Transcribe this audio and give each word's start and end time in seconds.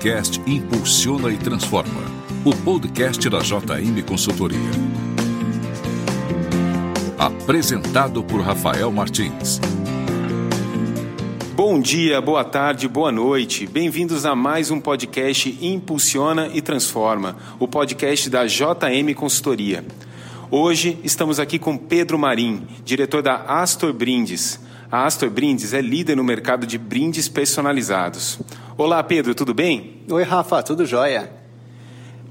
podcast 0.00 0.40
Impulsiona 0.46 1.30
e 1.30 1.36
Transforma, 1.36 2.00
o 2.42 2.56
podcast 2.56 3.28
da 3.28 3.40
JM 3.40 4.02
Consultoria. 4.08 4.58
Apresentado 7.18 8.24
por 8.24 8.40
Rafael 8.40 8.90
Martins. 8.90 9.60
Bom 11.54 11.78
dia, 11.78 12.18
boa 12.18 12.42
tarde, 12.42 12.88
boa 12.88 13.12
noite. 13.12 13.66
Bem-vindos 13.66 14.24
a 14.24 14.34
mais 14.34 14.70
um 14.70 14.80
podcast 14.80 15.58
Impulsiona 15.60 16.48
e 16.48 16.62
Transforma, 16.62 17.36
o 17.58 17.68
podcast 17.68 18.30
da 18.30 18.46
JM 18.46 19.12
Consultoria. 19.14 19.84
Hoje 20.50 20.98
estamos 21.04 21.38
aqui 21.38 21.58
com 21.58 21.76
Pedro 21.76 22.18
Marim, 22.18 22.66
diretor 22.86 23.20
da 23.20 23.34
Astor 23.42 23.92
Brindes. 23.92 24.58
A 24.90 25.04
Astor 25.04 25.28
Brindes 25.28 25.74
é 25.74 25.82
líder 25.82 26.16
no 26.16 26.24
mercado 26.24 26.66
de 26.66 26.78
brindes 26.78 27.28
personalizados. 27.28 28.40
Olá, 28.82 29.02
Pedro, 29.02 29.34
tudo 29.34 29.52
bem? 29.52 30.00
Oi, 30.10 30.22
Rafa, 30.22 30.62
tudo 30.62 30.86
jóia? 30.86 31.30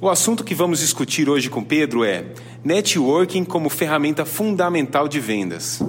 O 0.02 0.10
assunto 0.10 0.44
que 0.44 0.56
vamos 0.56 0.80
discutir 0.80 1.30
hoje 1.30 1.48
com 1.48 1.64
Pedro 1.64 2.04
é 2.04 2.26
networking 2.64 3.44
como 3.44 3.70
ferramenta 3.70 4.26
fundamental 4.26 5.08
de 5.08 5.20
vendas. 5.20 5.80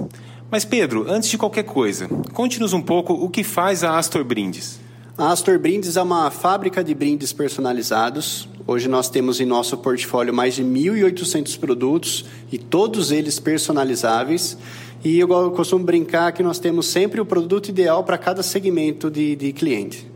Mas, 0.51 0.63
Pedro, 0.63 1.07
antes 1.09 1.31
de 1.31 1.37
qualquer 1.39 1.63
coisa, 1.63 2.07
conte-nos 2.31 2.73
um 2.73 2.81
pouco 2.81 3.11
o 3.11 3.27
que 3.27 3.43
faz 3.43 3.83
a 3.83 3.97
Astor 3.97 4.23
Brindes. 4.23 4.79
A 5.17 5.31
Astor 5.31 5.57
Brindes 5.57 5.97
é 5.97 6.01
uma 6.03 6.29
fábrica 6.29 6.83
de 6.83 6.93
brindes 6.93 7.33
personalizados. 7.33 8.47
Hoje 8.67 8.87
nós 8.87 9.09
temos 9.09 9.41
em 9.41 9.47
nosso 9.47 9.75
portfólio 9.77 10.31
mais 10.31 10.53
de 10.53 10.63
1.800 10.63 11.59
produtos 11.59 12.25
e 12.51 12.59
todos 12.59 13.11
eles 13.11 13.39
personalizáveis. 13.39 14.55
E 15.03 15.17
eu 15.17 15.27
costumo 15.53 15.83
brincar 15.83 16.31
que 16.33 16.43
nós 16.43 16.59
temos 16.59 16.85
sempre 16.85 17.19
o 17.19 17.25
produto 17.25 17.69
ideal 17.69 18.03
para 18.03 18.19
cada 18.19 18.43
segmento 18.43 19.09
de, 19.09 19.35
de 19.35 19.53
cliente. 19.53 20.11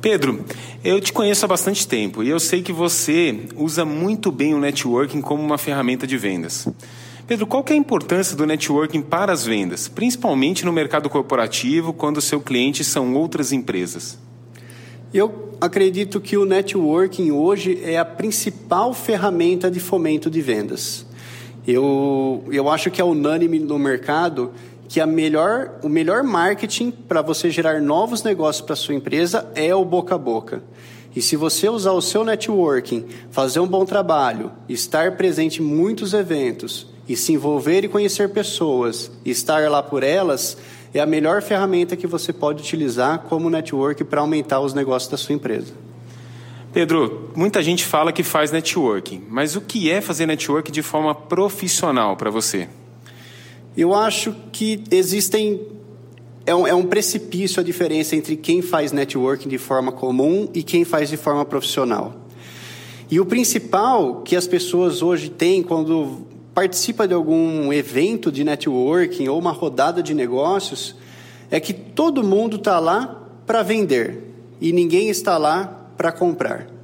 Pedro, 0.00 0.42
eu 0.82 0.98
te 0.98 1.12
conheço 1.12 1.44
há 1.44 1.48
bastante 1.48 1.86
tempo 1.86 2.22
e 2.22 2.28
eu 2.30 2.40
sei 2.40 2.62
que 2.62 2.72
você 2.72 3.40
usa 3.54 3.84
muito 3.84 4.32
bem 4.32 4.54
o 4.54 4.58
networking 4.58 5.20
como 5.20 5.42
uma 5.42 5.58
ferramenta 5.58 6.06
de 6.06 6.16
vendas. 6.16 6.66
Pedro, 7.26 7.46
qual 7.46 7.62
é 7.68 7.74
a 7.74 7.76
importância 7.76 8.34
do 8.34 8.46
networking 8.46 9.02
para 9.02 9.30
as 9.30 9.44
vendas, 9.44 9.88
principalmente 9.88 10.64
no 10.64 10.72
mercado 10.72 11.10
corporativo, 11.10 11.92
quando 11.92 12.20
seu 12.20 12.40
cliente 12.40 12.82
são 12.82 13.14
outras 13.14 13.52
empresas? 13.52 14.18
Eu 15.12 15.50
acredito 15.60 16.18
que 16.18 16.36
o 16.36 16.46
networking 16.46 17.30
hoje 17.30 17.78
é 17.84 17.98
a 17.98 18.04
principal 18.04 18.94
ferramenta 18.94 19.70
de 19.70 19.80
fomento 19.80 20.30
de 20.30 20.40
vendas. 20.40 21.04
Eu, 21.66 22.42
eu 22.50 22.70
acho 22.70 22.90
que 22.90 23.02
é 23.02 23.04
unânime 23.04 23.58
no 23.58 23.78
mercado 23.78 24.50
que 24.90 25.00
a 25.00 25.06
melhor, 25.06 25.78
o 25.84 25.88
melhor 25.88 26.24
marketing 26.24 26.90
para 26.90 27.22
você 27.22 27.48
gerar 27.48 27.80
novos 27.80 28.24
negócios 28.24 28.66
para 28.66 28.74
sua 28.74 28.92
empresa 28.92 29.48
é 29.54 29.72
o 29.72 29.84
boca 29.84 30.16
a 30.16 30.18
boca. 30.18 30.64
E 31.14 31.22
se 31.22 31.36
você 31.36 31.68
usar 31.68 31.92
o 31.92 32.02
seu 32.02 32.24
networking, 32.24 33.06
fazer 33.30 33.60
um 33.60 33.68
bom 33.68 33.84
trabalho, 33.84 34.50
estar 34.68 35.16
presente 35.16 35.62
em 35.62 35.64
muitos 35.64 36.12
eventos, 36.12 36.88
e 37.08 37.16
se 37.16 37.32
envolver 37.32 37.84
e 37.84 37.88
conhecer 37.88 38.30
pessoas, 38.30 39.12
estar 39.24 39.70
lá 39.70 39.80
por 39.80 40.02
elas, 40.02 40.56
é 40.92 40.98
a 40.98 41.06
melhor 41.06 41.40
ferramenta 41.40 41.96
que 41.96 42.08
você 42.08 42.32
pode 42.32 42.60
utilizar 42.60 43.20
como 43.20 43.48
network 43.48 44.02
para 44.02 44.20
aumentar 44.20 44.58
os 44.58 44.74
negócios 44.74 45.08
da 45.08 45.16
sua 45.16 45.36
empresa. 45.36 45.72
Pedro, 46.72 47.30
muita 47.36 47.62
gente 47.62 47.84
fala 47.84 48.12
que 48.12 48.24
faz 48.24 48.50
networking, 48.50 49.22
mas 49.28 49.54
o 49.54 49.60
que 49.60 49.88
é 49.88 50.00
fazer 50.00 50.26
networking 50.26 50.72
de 50.72 50.82
forma 50.82 51.14
profissional 51.14 52.16
para 52.16 52.28
você? 52.28 52.68
Eu 53.76 53.94
acho 53.94 54.34
que 54.52 54.82
existem. 54.90 55.60
É 56.46 56.54
um, 56.54 56.66
é 56.66 56.74
um 56.74 56.84
precipício 56.86 57.60
a 57.60 57.64
diferença 57.64 58.16
entre 58.16 58.36
quem 58.36 58.62
faz 58.62 58.92
networking 58.92 59.48
de 59.48 59.58
forma 59.58 59.92
comum 59.92 60.48
e 60.52 60.62
quem 60.62 60.84
faz 60.84 61.08
de 61.08 61.16
forma 61.16 61.44
profissional. 61.44 62.14
E 63.10 63.20
o 63.20 63.26
principal 63.26 64.22
que 64.22 64.34
as 64.34 64.46
pessoas 64.46 65.02
hoje 65.02 65.28
têm 65.28 65.62
quando 65.62 66.26
participa 66.54 67.06
de 67.06 67.14
algum 67.14 67.72
evento 67.72 68.30
de 68.30 68.44
networking 68.44 69.28
ou 69.28 69.38
uma 69.38 69.52
rodada 69.52 70.02
de 70.02 70.14
negócios, 70.14 70.96
é 71.50 71.60
que 71.60 71.72
todo 71.72 72.22
mundo 72.22 72.56
está 72.56 72.78
lá 72.78 73.26
para 73.46 73.62
vender 73.62 74.24
e 74.60 74.72
ninguém 74.72 75.08
está 75.08 75.38
lá 75.38 75.88
para 75.96 76.12
comprar. 76.12 76.79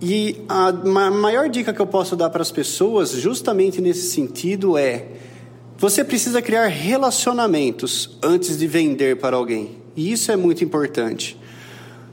E 0.00 0.42
a 0.48 0.72
maior 0.72 1.48
dica 1.48 1.72
que 1.72 1.80
eu 1.80 1.86
posso 1.86 2.16
dar 2.16 2.30
para 2.30 2.42
as 2.42 2.50
pessoas, 2.50 3.10
justamente 3.10 3.80
nesse 3.80 4.10
sentido, 4.10 4.78
é: 4.78 5.06
você 5.76 6.02
precisa 6.02 6.40
criar 6.40 6.66
relacionamentos 6.66 8.18
antes 8.22 8.58
de 8.58 8.66
vender 8.66 9.16
para 9.16 9.36
alguém. 9.36 9.78
E 9.94 10.10
isso 10.10 10.32
é 10.32 10.36
muito 10.36 10.64
importante. 10.64 11.38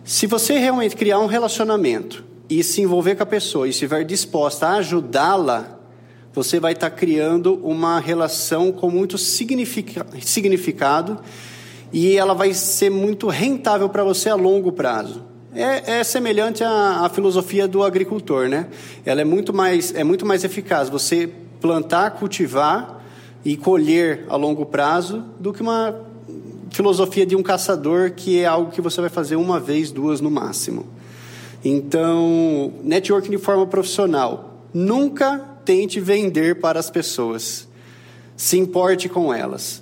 Se 0.03 0.27
você 0.27 0.57
realmente 0.57 0.95
criar 0.95 1.19
um 1.19 1.27
relacionamento 1.27 2.23
e 2.49 2.63
se 2.63 2.81
envolver 2.81 3.15
com 3.15 3.23
a 3.23 3.25
pessoa 3.25 3.67
e 3.67 3.71
estiver 3.71 4.03
disposta 4.03 4.67
a 4.67 4.77
ajudá-la 4.77 5.77
você 6.37 6.59
vai 6.59 6.73
estar 6.73 6.91
criando 6.91 7.55
uma 7.63 7.99
relação 7.99 8.71
com 8.71 8.91
muito 8.91 9.17
significado 9.17 11.19
e 11.91 12.15
ela 12.15 12.35
vai 12.35 12.53
ser 12.53 12.91
muito 12.91 13.27
rentável 13.27 13.89
para 13.89 14.03
você 14.03 14.29
a 14.29 14.35
longo 14.35 14.71
prazo. 14.71 15.23
É, 15.59 15.99
é 15.99 16.03
semelhante 16.03 16.63
à, 16.63 17.03
à, 17.03 17.09
filosofia 17.09 17.67
do 17.67 17.83
agricultor, 17.83 18.47
né? 18.47 18.67
Ela 19.03 19.21
é 19.21 19.25
muito 19.25 19.51
mais 19.51 19.91
é 19.95 20.03
muito 20.03 20.23
mais 20.23 20.43
eficaz 20.43 20.87
você 20.87 21.27
plantar, 21.59 22.11
cultivar 22.11 23.03
e 23.43 23.57
colher 23.57 24.23
a 24.29 24.35
longo 24.35 24.67
prazo 24.67 25.25
do 25.39 25.51
que 25.51 25.63
uma 25.63 25.99
filosofia 26.69 27.25
de 27.25 27.35
um 27.35 27.41
caçador 27.41 28.11
que 28.11 28.39
é 28.39 28.45
algo 28.45 28.69
que 28.69 28.81
você 28.81 29.01
vai 29.01 29.09
fazer 29.09 29.35
uma 29.35 29.59
vez, 29.59 29.91
duas 29.91 30.21
no 30.21 30.29
máximo. 30.29 30.85
Então, 31.65 32.73
networking 32.83 33.31
de 33.31 33.39
forma 33.39 33.65
profissional 33.65 34.61
nunca 34.71 35.39
tente 35.65 35.99
vender 35.99 36.59
para 36.59 36.79
as 36.79 36.91
pessoas. 36.91 37.67
Se 38.35 38.59
importe 38.59 39.09
com 39.09 39.33
elas. 39.33 39.81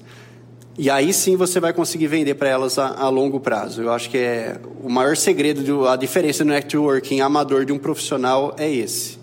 E 0.78 0.90
aí 0.90 1.14
sim 1.14 1.38
você 1.38 1.60
vai 1.60 1.72
conseguir 1.72 2.08
vender 2.08 2.36
para 2.36 2.50
elas 2.50 2.78
a, 2.78 2.88
a, 2.88 3.08
longo 3.08 3.40
prazo. 3.40 3.82
Eu 3.82 3.94
acho 3.94 4.10
que 4.10 4.18
é 4.18 4.60
o 4.84 4.90
maior 4.90 5.16
segredo, 5.16 5.64
de, 5.64 5.72
a 5.88 5.96
diferença 5.96 6.44
do 6.44 6.50
networking 6.50 7.22
amador 7.22 7.64
de 7.64 7.72
um 7.72 7.78
profissional 7.78 8.54
é 8.58 8.70
esse. 8.70 9.18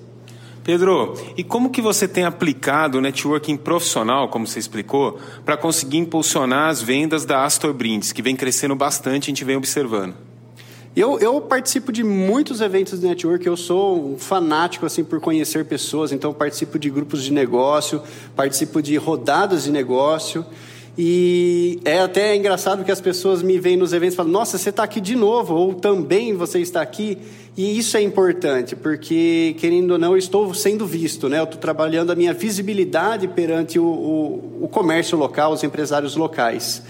Pedro, 0.65 1.15
e 1.37 1.43
como 1.45 1.71
que 1.71 1.83
você 1.83 2.09
tem 2.09 2.25
aplicado 2.25 2.99
o 2.99 3.01
networking 3.01 3.57
profissional, 3.57 4.29
como 4.29 4.47
você 4.47 4.61
explicou, 4.61 5.19
para 5.45 5.57
conseguir 5.57 5.99
impulsionar 5.99 6.71
as 6.71 6.81
vendas 6.81 7.25
da 7.25 7.45
Astor 7.45 7.75
Brindes, 7.75 8.13
que 8.13 8.23
vem 8.23 8.37
crescendo 8.37 8.75
bastante, 8.75 9.25
a 9.25 9.31
gente 9.31 9.45
vem 9.45 9.57
observando? 9.57 10.15
Eu, 10.95 11.19
eu 11.19 11.41
participo 11.41 11.91
de 11.91 12.05
muitos 12.05 12.61
eventos 12.61 13.01
de 13.01 13.07
network, 13.07 13.47
eu 13.47 13.57
sou 13.57 14.13
um 14.13 14.19
fanático 14.19 14.87
assim 14.87 15.03
por 15.03 15.21
conhecer 15.21 15.65
pessoas, 15.65 16.13
então 16.13 16.33
participo 16.33 16.79
de 16.79 16.89
grupos 16.91 17.25
de 17.25 17.33
negócio, 17.33 18.01
participo 18.37 18.81
de 18.81 18.97
rodadas 18.97 19.65
de 19.65 19.71
negócio. 19.71 20.47
E 20.97 21.81
é 21.85 22.01
até 22.01 22.37
engraçado 22.37 22.85
que 22.85 22.93
as 22.93 23.01
pessoas 23.01 23.43
me 23.43 23.59
veem 23.59 23.77
nos 23.77 23.93
eventos 23.93 24.15
e 24.15 24.17
falam: 24.17 24.33
Nossa, 24.33 24.59
você 24.59 24.69
está 24.69 24.83
aqui 24.83 25.01
de 25.01 25.17
novo, 25.17 25.55
ou 25.55 25.75
também 25.75 26.35
você 26.35 26.61
está 26.61 26.83
aqui. 26.83 27.19
E 27.57 27.79
isso 27.79 27.97
é 27.99 28.03
importante, 28.03 28.75
porque, 28.75 29.55
querendo 29.59 29.93
ou 29.93 29.99
não, 29.99 30.13
eu 30.13 30.17
estou 30.17 30.55
sendo 30.55 30.87
visto, 30.87 31.29
né? 31.29 31.39
eu 31.39 31.45
estou 31.45 31.61
trabalhando 31.61 32.11
a 32.11 32.15
minha 32.15 32.33
visibilidade 32.33 33.29
perante 33.29 33.79
o, 33.79 33.85
o, 33.85 34.65
o 34.65 34.69
comércio 34.69 35.19
local, 35.19 35.53
os 35.53 35.63
empresários 35.63 36.17
locais. 36.17 36.83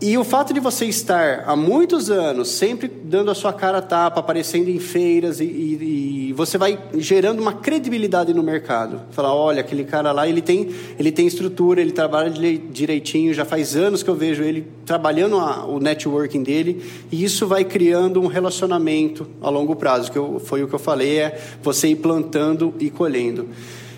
E 0.00 0.18
o 0.18 0.24
fato 0.24 0.52
de 0.52 0.60
você 0.60 0.84
estar 0.84 1.44
há 1.46 1.56
muitos 1.56 2.10
anos 2.10 2.48
sempre 2.48 2.86
dando 2.86 3.30
a 3.30 3.34
sua 3.34 3.50
cara 3.50 3.78
a 3.78 3.82
tapa, 3.82 4.20
aparecendo 4.20 4.68
em 4.68 4.78
feiras, 4.78 5.40
e, 5.40 5.44
e, 5.44 6.28
e, 6.28 6.32
você 6.34 6.58
vai 6.58 6.78
gerando 6.98 7.40
uma 7.40 7.54
credibilidade 7.54 8.34
no 8.34 8.42
mercado. 8.42 9.00
Falar, 9.10 9.34
olha, 9.34 9.60
aquele 9.62 9.84
cara 9.84 10.12
lá, 10.12 10.28
ele 10.28 10.42
tem, 10.42 10.68
ele 10.98 11.10
tem 11.10 11.26
estrutura, 11.26 11.80
ele 11.80 11.92
trabalha 11.92 12.30
direitinho, 12.30 13.32
já 13.32 13.46
faz 13.46 13.74
anos 13.74 14.02
que 14.02 14.10
eu 14.10 14.14
vejo 14.14 14.42
ele 14.42 14.66
trabalhando 14.84 15.38
a, 15.38 15.64
o 15.64 15.80
networking 15.80 16.42
dele, 16.42 16.84
e 17.10 17.24
isso 17.24 17.46
vai 17.46 17.64
criando 17.64 18.20
um 18.20 18.26
relacionamento 18.26 19.26
a 19.40 19.48
longo 19.48 19.74
prazo, 19.74 20.12
que 20.12 20.18
eu, 20.18 20.38
foi 20.38 20.62
o 20.62 20.68
que 20.68 20.74
eu 20.74 20.78
falei, 20.78 21.20
é 21.20 21.40
você 21.62 21.88
ir 21.88 21.96
plantando 21.96 22.74
e 22.78 22.90
colhendo. 22.90 23.48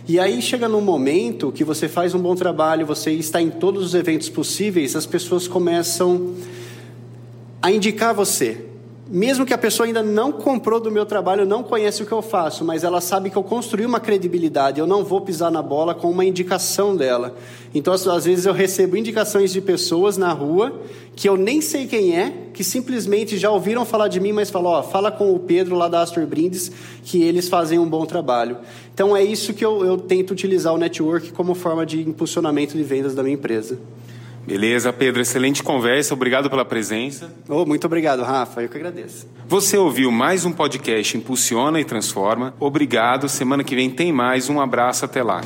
E 0.08 0.18
aí 0.18 0.40
chega 0.40 0.66
num 0.66 0.80
momento 0.80 1.52
que 1.52 1.62
você 1.62 1.86
faz 1.86 2.14
um 2.14 2.18
bom 2.18 2.34
trabalho, 2.34 2.86
você 2.86 3.10
está 3.10 3.42
em 3.42 3.50
todos 3.50 3.84
os 3.84 3.94
eventos 3.94 4.30
possíveis, 4.30 4.96
as 4.96 5.04
pessoas 5.04 5.46
começam 5.46 6.34
a 7.60 7.70
indicar 7.70 8.14
você 8.14 8.67
mesmo 9.10 9.46
que 9.46 9.54
a 9.54 9.58
pessoa 9.58 9.86
ainda 9.86 10.02
não 10.02 10.30
comprou 10.30 10.78
do 10.78 10.90
meu 10.90 11.06
trabalho, 11.06 11.46
não 11.46 11.62
conhece 11.62 12.02
o 12.02 12.06
que 12.06 12.12
eu 12.12 12.20
faço, 12.20 12.62
mas 12.64 12.84
ela 12.84 13.00
sabe 13.00 13.30
que 13.30 13.36
eu 13.36 13.42
construí 13.42 13.86
uma 13.86 13.98
credibilidade, 13.98 14.78
eu 14.78 14.86
não 14.86 15.02
vou 15.02 15.22
pisar 15.22 15.50
na 15.50 15.62
bola 15.62 15.94
com 15.94 16.10
uma 16.10 16.26
indicação 16.26 16.94
dela. 16.94 17.34
Então, 17.74 17.94
às 17.94 18.24
vezes 18.26 18.44
eu 18.44 18.52
recebo 18.52 18.96
indicações 18.96 19.50
de 19.50 19.62
pessoas 19.62 20.18
na 20.18 20.32
rua 20.32 20.80
que 21.16 21.28
eu 21.28 21.36
nem 21.36 21.60
sei 21.60 21.86
quem 21.86 22.16
é, 22.16 22.48
que 22.52 22.62
simplesmente 22.62 23.38
já 23.38 23.50
ouviram 23.50 23.84
falar 23.84 24.08
de 24.08 24.20
mim, 24.20 24.32
mas 24.32 24.50
falam, 24.50 24.72
ó, 24.72 24.82
fala 24.82 25.10
com 25.10 25.34
o 25.34 25.38
Pedro 25.38 25.74
lá 25.74 25.88
da 25.88 26.02
Astor 26.02 26.26
Brindes, 26.26 26.70
que 27.02 27.22
eles 27.22 27.48
fazem 27.48 27.78
um 27.78 27.88
bom 27.88 28.04
trabalho. 28.06 28.58
Então, 28.94 29.16
é 29.16 29.24
isso 29.24 29.54
que 29.54 29.64
eu, 29.64 29.84
eu 29.84 29.96
tento 29.96 30.30
utilizar 30.30 30.72
o 30.72 30.78
network 30.78 31.32
como 31.32 31.54
forma 31.54 31.84
de 31.84 32.00
impulsionamento 32.08 32.76
de 32.76 32.82
vendas 32.84 33.14
da 33.14 33.22
minha 33.22 33.34
empresa. 33.34 33.78
Beleza, 34.48 34.90
Pedro, 34.94 35.20
excelente 35.20 35.62
conversa, 35.62 36.14
obrigado 36.14 36.48
pela 36.48 36.64
presença. 36.64 37.30
Oh, 37.46 37.66
muito 37.66 37.84
obrigado, 37.84 38.22
Rafa, 38.22 38.62
eu 38.62 38.68
que 38.70 38.78
agradeço. 38.78 39.28
Você 39.46 39.76
ouviu 39.76 40.10
mais 40.10 40.46
um 40.46 40.52
podcast 40.52 41.18
Impulsiona 41.18 41.78
e 41.78 41.84
Transforma. 41.84 42.54
Obrigado, 42.58 43.28
semana 43.28 43.62
que 43.62 43.76
vem 43.76 43.90
tem 43.90 44.10
mais, 44.10 44.48
um 44.48 44.58
abraço, 44.58 45.04
até 45.04 45.22
lá. 45.22 45.42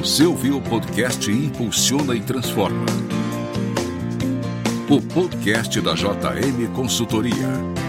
Você 0.00 0.24
ouviu 0.24 0.56
o 0.56 0.60
podcast 0.60 1.30
Impulsiona 1.30 2.16
e 2.16 2.20
Transforma. 2.20 2.84
O 4.90 5.00
podcast 5.00 5.80
da 5.80 5.94
JM 5.94 6.74
Consultoria. 6.74 7.81